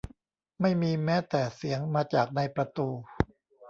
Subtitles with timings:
[0.61, 2.87] ไม่มีแม้แต่เสียงมาจากในประตู